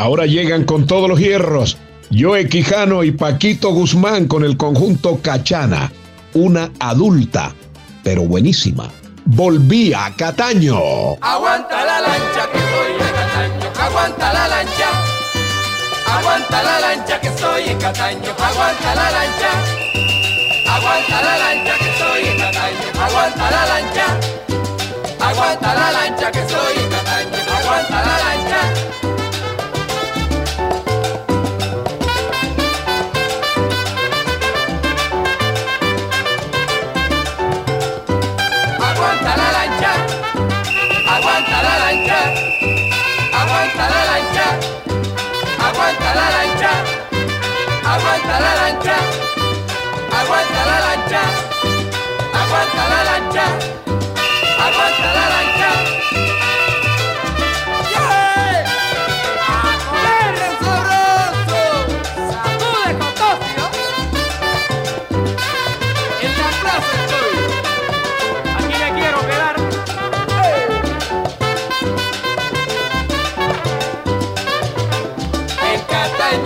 Ahora 0.00 0.24
llegan 0.24 0.64
con 0.64 0.86
todos 0.86 1.10
los 1.10 1.18
hierros. 1.18 1.76
Joe 2.10 2.48
Quijano 2.48 3.04
y 3.04 3.10
Paquito 3.12 3.68
Guzmán 3.74 4.28
con 4.28 4.44
el 4.44 4.56
conjunto 4.56 5.20
Cachana. 5.20 5.92
Una 6.32 6.72
adulta, 6.80 7.54
pero 8.02 8.22
buenísima. 8.22 8.88
Volví 9.26 9.92
a 9.92 10.10
Cataño. 10.16 10.78
Aguanta 11.20 11.84
la 11.84 12.00
lancha 12.00 12.48
que 12.50 12.58
soy 12.58 12.92
de 12.94 13.12
Cataño. 13.12 13.70
Aguanta 13.78 14.32
la 14.32 14.48
lancha. 14.48 14.88
Aguanta 16.06 16.62
la 16.62 16.80
lancha 16.80 17.20
que 17.20 17.38
soy 17.38 17.62
en 17.68 17.78
Cataño. 17.78 18.30
Aguanta 18.38 18.94
la 18.94 19.10
lancha. 19.10 19.50
Aguanta 20.66 21.22
la 21.22 21.38
lancha 21.38 21.74
que 21.78 21.98
soy 21.98 22.26
en 22.26 22.38
Cataño. 22.38 23.04
Aguanta 23.04 23.50
la 23.50 23.66
lancha. 23.66 24.20
Aguanta 25.20 25.74
la 25.74 25.92
lancha 25.92 26.30
que 26.32 26.48
soy 26.48 26.84
en 26.84 26.89
aguanta 39.10 39.36
la 39.36 39.52
lancha, 39.52 39.92
aguanta 41.10 41.62
la 41.62 41.78
lancha, 41.80 42.18
aguanta 43.40 43.84
la 43.88 44.04
lancha, 50.80 51.22
aguanta 52.38 52.82
la 52.88 52.98
lancha, 53.04 53.44
aguanta 54.60 55.08
la 55.14 55.24
lancha. 55.30 55.59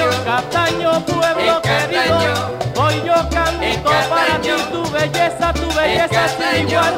Cataño, 0.00 1.04
pueblo 1.04 1.60
querido, 1.60 2.18
hoy 2.76 3.02
yo 3.04 3.14
canto 3.28 3.90
para 4.08 4.40
ti, 4.40 4.48
tu 4.72 4.90
belleza, 4.90 5.52
tu 5.52 5.68
belleza 5.74 6.24
es 6.24 6.62
igual, 6.62 6.94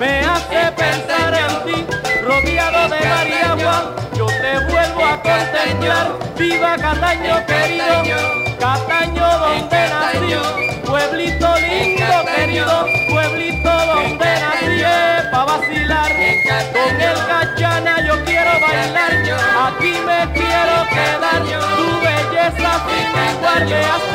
me 0.00 0.20
hace 0.20 0.72
pensar 0.72 1.34
en 1.34 1.64
ti, 1.64 1.86
rodeado 2.24 2.88
de 2.88 3.00
Mariagua, 3.06 3.94
yo 4.16 4.26
te 4.26 4.58
vuelvo 4.70 5.04
a 5.04 5.22
contemplar, 5.22 6.18
viva 6.36 6.76
Cataño 6.76 7.46
querido, 7.46 8.02
Cataño 8.58 9.38
donde 9.38 9.88
nací, 9.88 10.80
pueblito 10.84 11.48
lindo 11.58 12.24
querido, 12.34 12.86
pueblito 13.08 13.70
donde 13.70 14.40
nací, 14.40 15.30
pa' 15.30 15.44
vacilar, 15.44 16.12
con 16.72 17.00
el 17.00 17.26
cachana 17.26 18.04
yo 18.04 18.24
quiero 18.24 18.50
bailar, 18.60 19.12
aquí 19.66 19.94
me 20.04 20.32
quiero 20.32 20.86
quedar, 20.90 21.42
sin 21.76 22.01
igual 23.64 24.11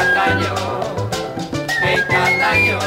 Cataño, 0.00 0.54
en 1.82 2.00
Cataño, 2.06 2.78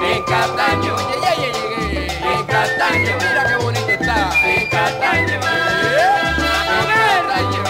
en 0.00 0.22
Cataño, 0.24 0.96
ya, 1.22 1.34
ya, 1.36 1.52
llegué, 1.52 2.06
en 2.20 2.46
Cataño, 2.46 3.12
mira 3.20 3.44
qué 3.46 3.56
bonito 3.62 3.90
está, 3.90 4.32
en 4.44 4.68
Cataño, 4.70 5.40
en 6.74 6.86
Cataño, 6.98 7.64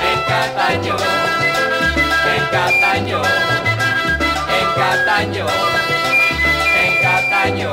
en 0.00 0.18
Cataño, 0.24 0.96
en 2.26 2.42
Cataño, 2.50 3.22
en 4.48 4.66
Cataño, 7.02 7.70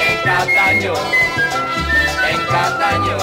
en 0.00 0.22
Cataño, 0.24 0.94
en 2.30 2.46
Cataño, 2.46 3.18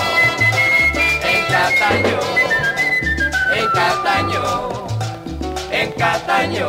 en 1.23 1.45
Cataño. 1.47 2.46
Cataño, 4.03 4.69
en 5.71 5.91
Cataño, 5.93 6.67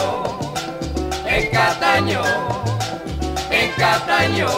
en 1.26 1.50
Cataño, 1.50 2.22
en 3.50 3.70
Cataño, 3.72 4.48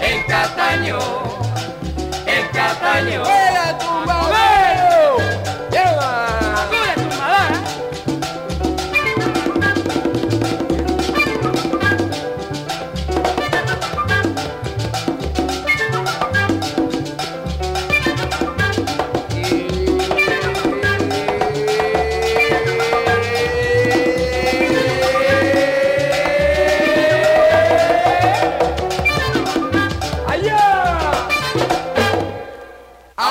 en 0.00 0.22
Cataño, 0.26 0.98
en 2.26 2.48
Cataño. 2.48 3.43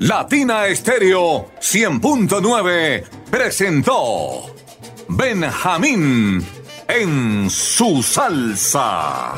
Latina 0.00 0.66
Estéreo 0.66 1.50
100.9 1.60 3.04
presentó 3.30 4.46
Benjamín 5.08 6.42
en 6.88 7.50
su 7.50 8.02
salsa. 8.02 9.34